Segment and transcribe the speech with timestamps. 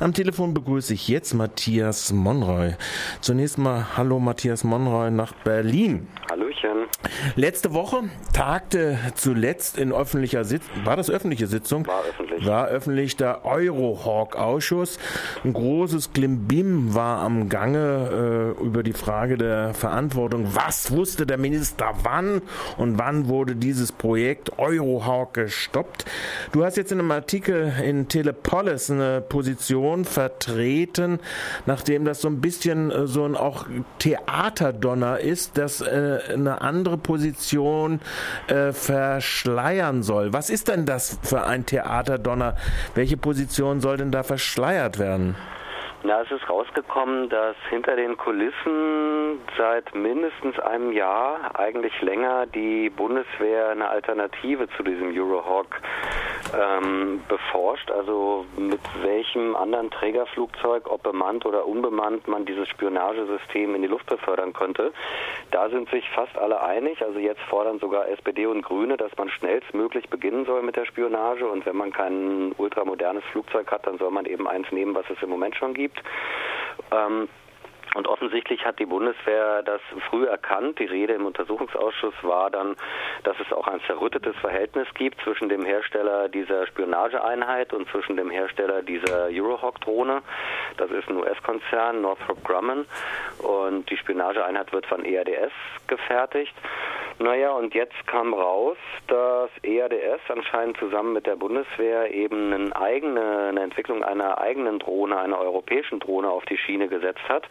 [0.00, 2.74] Am Telefon begrüße ich jetzt Matthias Monroy.
[3.20, 6.06] Zunächst mal Hallo Matthias Monroy nach Berlin.
[6.62, 6.86] Hallöchen.
[7.36, 11.86] Letzte Woche tagte zuletzt in öffentlicher Sitzung, war das öffentliche Sitzung?
[11.86, 12.46] War öffentlich.
[12.46, 14.98] War öffentlich der Eurohawk-Ausschuss.
[15.44, 20.54] Ein großes Klimbim war am Gange äh, über die Frage der Verantwortung.
[20.54, 22.42] Was wusste der Minister wann
[22.76, 26.04] und wann wurde dieses Projekt Eurohawk gestoppt?
[26.52, 31.20] Du hast jetzt in einem Artikel in Telepolis eine Position vertreten,
[31.66, 33.66] nachdem das so ein bisschen äh, so ein auch
[33.98, 38.00] Theaterdonner ist, dass äh, eine andere Position
[38.48, 40.32] äh, verschleiern soll.
[40.32, 42.56] Was ist denn das für ein Theaterdonner?
[42.94, 45.36] Welche Position soll denn da verschleiert werden?
[46.04, 52.88] Na, es ist rausgekommen, dass hinter den Kulissen seit mindestens einem Jahr, eigentlich länger, die
[52.88, 55.80] Bundeswehr eine Alternative zu diesem Eurohawk
[56.54, 63.82] ähm, beforscht, also mit welchem anderen Trägerflugzeug, ob bemannt oder unbemannt, man dieses Spionagesystem in
[63.82, 64.92] die Luft befördern könnte.
[65.50, 67.02] Da sind sich fast alle einig.
[67.02, 71.46] Also jetzt fordern sogar SPD und Grüne, dass man schnellstmöglich beginnen soll mit der Spionage.
[71.46, 75.22] Und wenn man kein ultramodernes Flugzeug hat, dann soll man eben eins nehmen, was es
[75.22, 76.02] im Moment schon gibt.
[76.90, 77.28] Ähm,
[77.94, 80.78] und offensichtlich hat die Bundeswehr das früh erkannt.
[80.78, 82.76] Die Rede im Untersuchungsausschuss war dann,
[83.24, 88.30] dass es auch ein zerrüttetes Verhältnis gibt zwischen dem Hersteller dieser Spionageeinheit und zwischen dem
[88.30, 90.22] Hersteller dieser Eurohawk-Drohne.
[90.76, 92.86] Das ist ein US-Konzern, Northrop Grumman.
[93.38, 95.52] Und die Spionageeinheit wird von EADS
[95.86, 96.54] gefertigt.
[97.20, 98.76] Naja, und jetzt kam raus,
[99.08, 105.18] dass EADS anscheinend zusammen mit der Bundeswehr eben eine eigene, eine Entwicklung einer eigenen Drohne,
[105.18, 107.42] einer europäischen Drohne auf die Schiene gesetzt hat,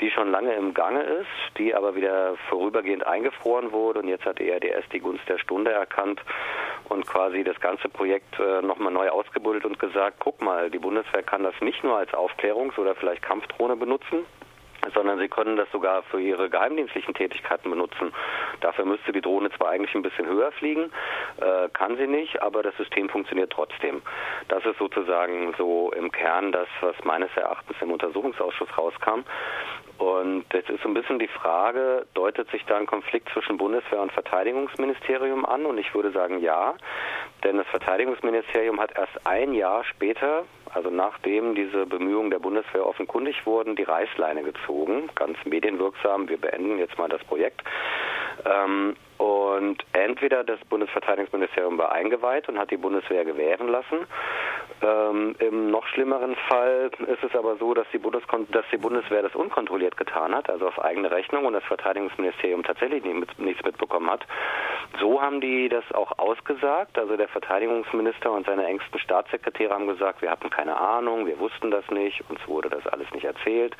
[0.00, 3.98] die schon lange im Gange ist, die aber wieder vorübergehend eingefroren wurde.
[3.98, 6.20] Und jetzt hat EADS die Gunst der Stunde erkannt
[6.88, 11.24] und quasi das ganze Projekt äh, nochmal neu ausgebuddelt und gesagt, guck mal, die Bundeswehr
[11.24, 14.24] kann das nicht nur als Aufklärungs- oder vielleicht Kampfdrohne benutzen,
[14.94, 18.12] sondern sie können das sogar für ihre geheimdienstlichen Tätigkeiten benutzen.
[18.60, 20.90] Dafür müsste die Drohne zwar eigentlich ein bisschen höher fliegen,
[21.40, 24.02] äh, kann sie nicht, aber das System funktioniert trotzdem.
[24.48, 29.20] Das ist sozusagen so im Kern das, was meines Erachtens im Untersuchungsausschuss rauskam.
[30.00, 34.00] Und jetzt ist so ein bisschen die Frage, deutet sich da ein Konflikt zwischen Bundeswehr
[34.00, 35.66] und Verteidigungsministerium an?
[35.66, 36.72] Und ich würde sagen ja,
[37.44, 43.44] denn das Verteidigungsministerium hat erst ein Jahr später, also nachdem diese Bemühungen der Bundeswehr offenkundig
[43.44, 47.62] wurden, die Reißleine gezogen, ganz medienwirksam, wir beenden jetzt mal das Projekt.
[48.46, 54.06] Ähm, und entweder das Bundesverteidigungsministerium war eingeweiht und hat die Bundeswehr gewähren lassen.
[54.82, 58.00] Ähm, Im noch schlimmeren Fall ist es aber so, dass die,
[58.50, 63.04] dass die, Bundeswehr das unkontrolliert getan hat, also auf eigene Rechnung und das Verteidigungsministerium tatsächlich
[63.04, 64.26] nichts mitbekommen hat.
[64.98, 66.98] So haben die das auch ausgesagt.
[66.98, 71.70] Also der Verteidigungsminister und seine engsten Staatssekretäre haben gesagt, wir hatten keine Ahnung, wir wussten
[71.70, 73.76] das nicht, uns wurde das alles nicht erzählt.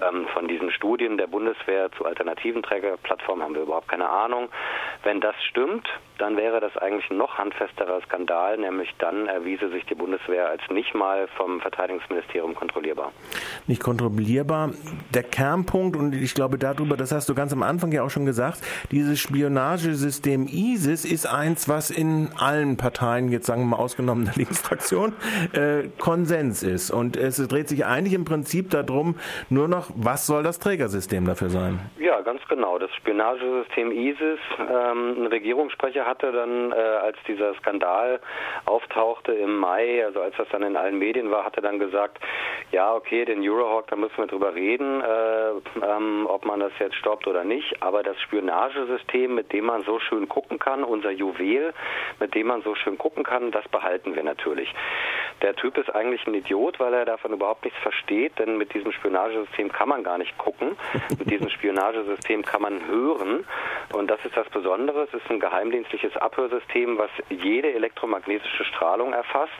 [0.00, 4.48] Ähm, von diesen Studien der Bundeswehr zu alternativen Trägerplattformen haben wir überhaupt keine Ahnung.
[5.02, 9.84] Wenn das stimmt, dann wäre das eigentlich ein noch handfesterer Skandal, nämlich dann erwiese sich
[9.86, 13.12] die Bundeswehr als nicht mal vom Verteidigungsministerium kontrollierbar.
[13.66, 14.70] Nicht kontrollierbar.
[15.14, 18.26] Der Kernpunkt, und ich glaube darüber, das hast du ganz am Anfang ja auch schon
[18.26, 18.60] gesagt,
[18.90, 24.34] dieses Spionagesystem ISIS ist eins, was in allen Parteien, jetzt sagen wir mal ausgenommen der
[24.36, 25.14] Linksfraktion,
[25.52, 26.90] äh, Konsens ist.
[26.90, 29.16] Und es dreht sich eigentlich im Prinzip darum,
[29.48, 31.80] nur noch, was soll das Trägersystem dafür sein?
[31.98, 32.78] Ja, ganz genau.
[32.78, 38.20] Das Spionagesystem ISIS, ähm, ein Regierungssprecher hatte dann, äh, als dieser Skandal
[38.66, 42.18] auftauchte im Mai, also als das dann in allen Medien war, hatte dann gesagt,
[42.72, 45.50] ja, okay, den Eurohawk, da müssen wir drüber reden, äh,
[45.86, 47.82] ähm, ob man das jetzt stoppt oder nicht.
[47.82, 51.74] Aber das Spionagesystem, mit dem man so schön gucken kann, unser Juwel,
[52.18, 54.72] mit dem man so schön gucken kann, das behalten wir natürlich.
[55.42, 58.92] Der Typ ist eigentlich ein Idiot, weil er davon überhaupt nichts versteht, denn mit diesem
[58.92, 60.76] Spionagesystem kann man gar nicht gucken.
[61.18, 63.46] Mit diesem Spionagesystem kann man hören.
[63.92, 65.04] Und das ist das Besondere.
[65.04, 69.52] Es ist ein geheimdienstliches Abhörsystem, was jede elektromagnetische Strahlung erfasst,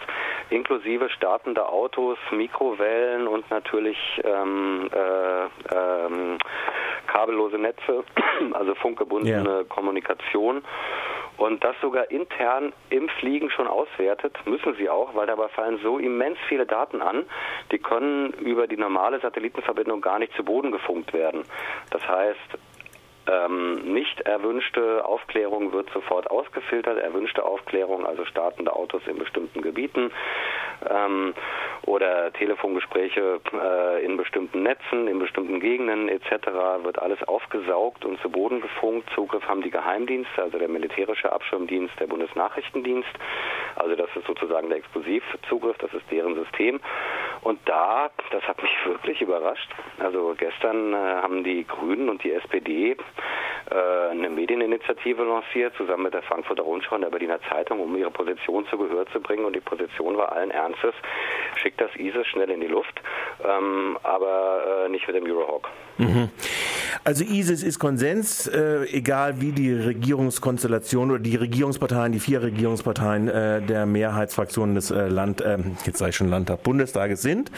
[0.50, 6.38] inklusive startende Autos, Mikrowellen und natürlich ähm, äh, ähm,
[7.11, 8.05] kabellose Netze,
[8.53, 9.65] also funkgebundene yeah.
[9.65, 10.62] Kommunikation
[11.41, 15.99] und das sogar intern im Fliegen schon auswertet, müssen sie auch, weil dabei fallen so
[15.99, 17.25] immens viele Daten an,
[17.73, 21.45] die können über die normale Satellitenverbindung gar nicht zu Boden gefunkt werden.
[21.93, 22.59] Das heißt,
[23.27, 30.11] ähm, nicht erwünschte Aufklärung wird sofort ausgefiltert, erwünschte Aufklärung, also startende Autos in bestimmten Gebieten
[30.88, 31.35] ähm,
[31.82, 36.47] oder Telefongespräche äh, in bestimmten Netzen, in bestimmten Gegenden etc.
[36.82, 39.09] wird alles aufgesaugt und zu Boden gefunkt.
[39.15, 43.09] Zugriff haben die Geheimdienste, also der militärische Abschirmdienst, der Bundesnachrichtendienst.
[43.77, 46.81] Also das ist sozusagen der Exklusivzugriff, das ist deren System.
[47.43, 49.71] Und da, das hat mich wirklich überrascht.
[49.99, 52.97] Also gestern äh, haben die Grünen und die SPD
[54.31, 58.67] eine Medieninitiative lanciert, zusammen mit der Frankfurter Rundschau und der Berliner Zeitung, um ihre Position
[58.69, 59.44] zu Gehör zu bringen.
[59.44, 60.94] Und die Position war allen Ernstes,
[61.56, 63.00] schickt das ISIS schnell in die Luft,
[63.44, 65.69] ähm, aber äh, nicht mit dem Eurohawk.
[65.99, 66.31] Mhm.
[67.11, 73.27] Also ISIS ist Konsens, äh, egal wie die Regierungskonstellation oder die Regierungsparteien, die vier Regierungsparteien
[73.27, 77.51] äh, der Mehrheitsfraktionen des äh, Land, äh, jetzt sage ich schon Landtag, Bundestages sind.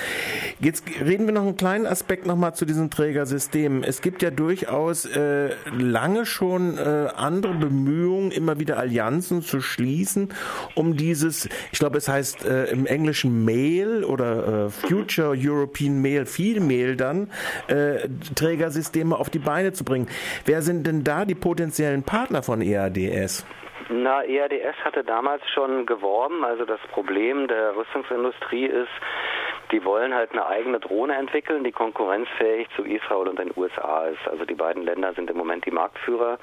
[0.58, 3.84] Jetzt reden wir noch einen kleinen Aspekt nochmal zu diesen Trägersystemen.
[3.84, 10.30] Es gibt ja durchaus äh, lange schon äh, andere Bemühungen, immer wieder Allianzen zu schließen,
[10.74, 16.96] um dieses, ich glaube, es heißt im Englischen Mail oder Future European Mail, viel Mail
[16.96, 17.28] dann,
[18.34, 20.08] Trägersysteme auf die Beine zu bringen.
[20.44, 23.46] Wer sind denn da die potenziellen Partner von EADS?
[23.88, 26.44] Na, EADS hatte damals schon geworben.
[26.44, 28.88] Also das Problem der Rüstungsindustrie ist,
[29.72, 34.28] die wollen halt eine eigene Drohne entwickeln, die konkurrenzfähig zu Israel und den USA ist.
[34.28, 36.38] Also die beiden Länder sind im Moment die Marktführer.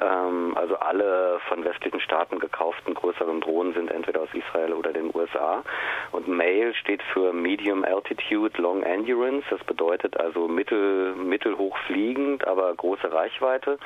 [0.00, 5.10] Ähm, also alle von westlichen Staaten gekauften größeren Drohnen sind entweder aus Israel oder den
[5.12, 5.64] USA.
[6.12, 9.44] Und MAIL steht für Medium Altitude Long Endurance.
[9.50, 13.78] Das bedeutet also mittel, mittelhoch fliegend, aber große Reichweite.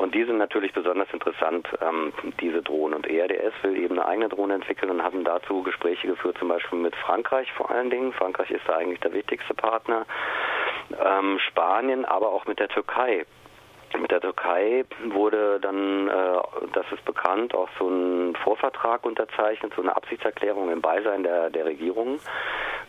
[0.00, 2.94] Und die sind natürlich besonders interessant, ähm, diese Drohnen.
[2.94, 6.78] Und ERDS will eben eine eigene Drohne entwickeln und haben dazu Gespräche geführt, zum Beispiel
[6.78, 8.14] mit Frankreich vor allen Dingen.
[8.14, 10.06] Frankreich ist da eigentlich der wichtigste Partner.
[11.04, 13.26] Ähm, Spanien, aber auch mit der Türkei.
[13.98, 16.38] Mit der Türkei wurde dann, äh,
[16.72, 21.66] das ist bekannt, auch so ein Vorvertrag unterzeichnet, so eine Absichtserklärung im Beisein der, der
[21.66, 22.20] Regierung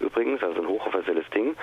[0.01, 1.55] übrigens, also ein hochoffizielles Ding.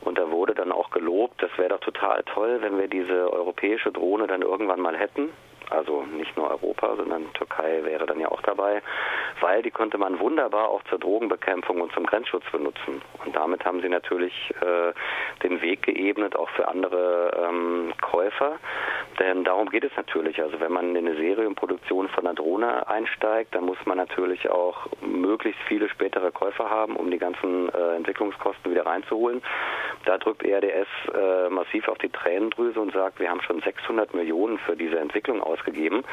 [0.00, 3.92] Und da wurde dann auch gelobt, das wäre doch total toll, wenn wir diese europäische
[3.92, 5.30] Drohne dann irgendwann mal hätten.
[5.70, 8.82] Also nicht nur Europa, sondern Türkei wäre dann ja auch dabei,
[9.40, 13.00] weil die konnte man wunderbar auch zur Drogenbekämpfung und zum Grenzschutz benutzen.
[13.24, 14.92] Und damit haben sie natürlich äh,
[15.42, 18.58] den Weg geebnet, auch für andere ähm, Käufer.
[19.18, 20.40] Denn darum geht es natürlich.
[20.42, 24.86] Also wenn man in eine Serienproduktion von einer Drohne einsteigt, dann muss man natürlich auch
[25.00, 29.42] möglichst viele spätere Käufer haben, um die ganzen äh, Entwicklungskosten wieder reinzuholen.
[30.04, 34.58] Da drückt ERDS äh, massiv auf die Tränendrüse und sagt, wir haben schon 600 Millionen
[34.58, 36.04] für diese Entwicklung ausgegeben.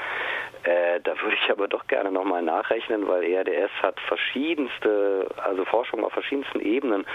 [0.64, 6.04] Äh, da würde ich aber doch gerne nochmal nachrechnen, weil ERDS hat verschiedenste, also Forschung
[6.04, 7.06] auf verschiedensten Ebenen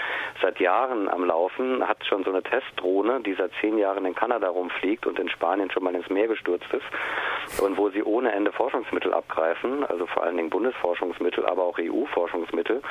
[0.41, 4.49] seit Jahren am Laufen, hat schon so eine Testdrohne, die seit zehn Jahren in Kanada
[4.49, 8.51] rumfliegt und in Spanien schon mal ins Meer gestürzt ist und wo sie ohne Ende
[8.51, 12.81] Forschungsmittel abgreifen, also vor allen Dingen Bundesforschungsmittel, aber auch EU-Forschungsmittel.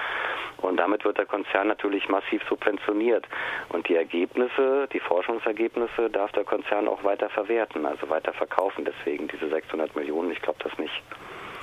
[0.59, 3.27] Und damit wird der Konzern natürlich massiv subventioniert.
[3.69, 8.87] Und die Ergebnisse, die Forschungsergebnisse darf der Konzern auch weiter verwerten, also weiter verkaufen.
[8.87, 11.03] Deswegen diese 600 Millionen, ich glaube das nicht.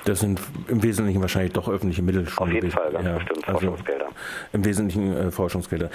[0.05, 2.27] Das sind im Wesentlichen wahrscheinlich doch öffentliche Mittel.
[2.35, 4.07] Auf jeden Fall, ganz ja, bestimmt also Forschungsgelder.
[4.51, 5.89] Im Wesentlichen äh, Forschungsgelder.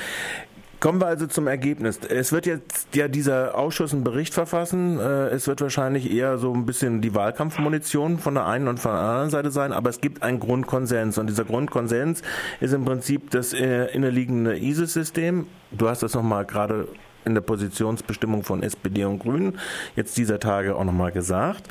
[0.80, 1.98] Kommen wir also zum Ergebnis.
[2.08, 5.00] Es wird jetzt ja dieser Ausschuss einen Bericht verfassen.
[5.00, 8.92] Äh, es wird wahrscheinlich eher so ein bisschen die Wahlkampfmunition von der einen und von
[8.92, 12.22] der anderen Seite sein, aber es gibt einen Grundkonsens und dieser Grundkonsens
[12.60, 15.48] ist im Prinzip das äh, innerliegende ISIS-System.
[15.72, 16.86] Du hast das nochmal gerade
[17.28, 19.58] in der Positionsbestimmung von SPD und Grünen
[19.94, 21.68] jetzt dieser Tage auch nochmal gesagt.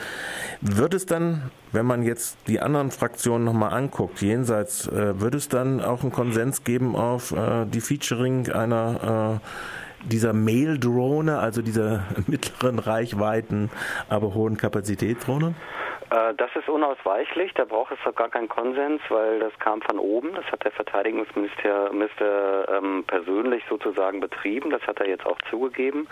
[0.61, 5.49] Wird es dann, wenn man jetzt die anderen Fraktionen nochmal anguckt, jenseits, äh, wird es
[5.49, 12.03] dann auch einen Konsens geben auf äh, die Featuring einer äh, dieser Mail-Drohne, also dieser
[12.27, 13.69] mittleren Reichweiten,
[14.07, 15.49] aber hohen Kapazität-Drohne?
[15.49, 19.99] Äh, das ist unausweichlich, da braucht es doch gar keinen Konsens, weil das kam von
[19.99, 20.33] oben.
[20.33, 24.69] Das hat der Verteidigungsminister Minister, ähm, persönlich sozusagen betrieben.
[24.69, 26.07] Das hat er jetzt auch zugegeben,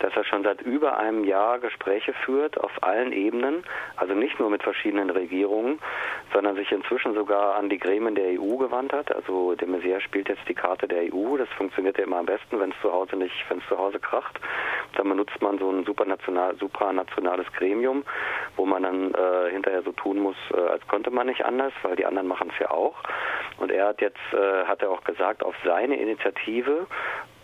[0.00, 3.64] dass er schon seit über einem Jahr Gespräche führt auf allen Ebenen,
[3.96, 5.78] also nicht nur mit verschiedenen Regierungen,
[6.32, 9.14] sondern sich inzwischen sogar an die Gremien der EU gewandt hat.
[9.14, 11.36] Also de Maizière spielt jetzt die Karte der EU.
[11.36, 13.98] Das funktioniert ja immer am besten, wenn es zu Hause nicht, wenn es zu Hause
[13.98, 14.38] kracht.
[14.94, 18.04] Dann benutzt man so ein supranational, supranationales Gremium,
[18.56, 21.96] wo man dann äh, hinterher so tun muss, äh, als konnte man nicht anders, weil
[21.96, 22.96] die anderen machen es ja auch.
[23.58, 26.86] Und er hat jetzt, äh, hat er auch gesagt, auf seine Initiative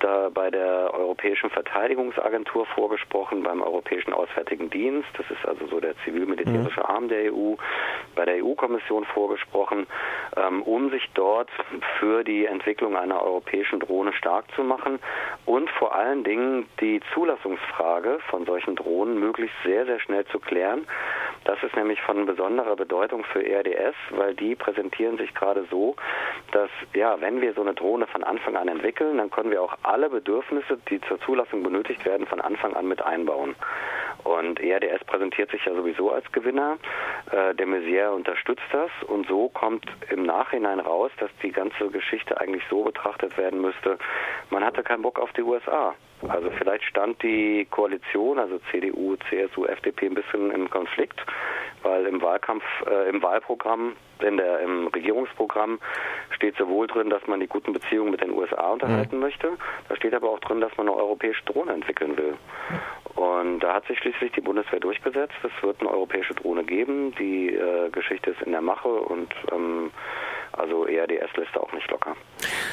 [0.02, 5.94] da bei der Europäischen Verteidigungsagentur vorgesprochen, beim Europäischen Auswärtigen Dienst, das ist also so der
[6.04, 6.86] zivil-militärische mhm.
[6.86, 7.54] Arm der EU,
[8.14, 9.86] bei der EU-Kommission vorgesprochen,
[10.36, 11.50] ähm, um sich dort
[11.98, 14.98] für die Entwicklung einer europäischen Drohne stark zu machen
[15.46, 20.86] und vor allen Dingen die Zulassungsfrage von solchen Drohnen möglichst sehr, sehr schnell zu klären.
[21.44, 25.96] Das ist nämlich von besonderer Bedeutung für ERDS, weil die präsentieren sich gerade so,
[26.52, 29.76] dass ja, wenn wir so eine Drohne von Anfang an entwickeln, dann können wir auch
[29.82, 33.56] alle Bedürfnisse, die zur Zulassung benötigt werden, von Anfang an mit einbauen.
[34.24, 36.78] Und ERDS präsentiert sich ja sowieso als Gewinner.
[37.32, 42.40] Äh, der Messier unterstützt das und so kommt im Nachhinein raus, dass die ganze Geschichte
[42.40, 43.98] eigentlich so betrachtet werden müsste,
[44.50, 45.94] man hatte keinen Bock auf die USA.
[46.28, 51.20] Also vielleicht stand die Koalition, also CDU, CSU, FDP ein bisschen im Konflikt,
[51.82, 55.80] weil im Wahlkampf, äh, im Wahlprogramm, in der, im Regierungsprogramm
[56.30, 59.22] steht sowohl drin, dass man die guten Beziehungen mit den USA unterhalten mhm.
[59.22, 59.48] möchte,
[59.88, 62.34] da steht aber auch drin, dass man eine europäische Drohne entwickeln will.
[63.14, 65.34] Und da hat sich schließlich die Bundeswehr durchgesetzt.
[65.42, 67.14] Es wird eine europäische Drohne geben.
[67.16, 69.90] Die äh, Geschichte ist in der Mache und ähm,
[70.52, 72.14] also ERDS lässt auch nicht locker.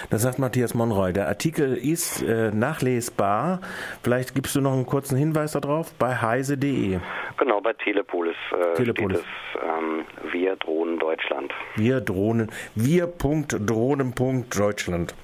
[0.10, 1.12] Das sagt Matthias Monroy.
[1.14, 3.60] Der Artikel ist äh, nachlesbar.
[4.04, 7.00] Vielleicht gibst du noch einen kurzen Hinweis darauf bei heise.de.
[7.38, 9.20] Genau, bei Telepolis, äh, Telepolis.
[9.20, 11.52] steht es ähm, Wir Drohnen Deutschland.
[11.76, 15.16] Wir Drohnen, wir.drohnen.deutschland.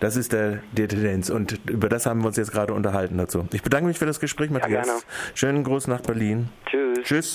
[0.00, 3.46] Das ist der, der Tendenz und über das haben wir uns jetzt gerade unterhalten dazu.
[3.52, 4.86] Ich bedanke mich für das Gespräch, Matthias.
[4.86, 4.98] Ja,
[5.34, 6.48] Schönen Gruß nach Berlin.
[6.66, 7.00] Tschüss.
[7.02, 7.30] Tschüss.